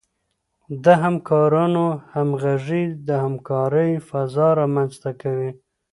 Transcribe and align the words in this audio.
د 0.83 0.85
همکارانو 1.03 1.85
همغږي 2.13 2.83
د 3.07 3.09
همکارۍ 3.23 3.91
فضا 4.09 4.47
رامنځته 4.59 5.11
کوي. 5.21 5.51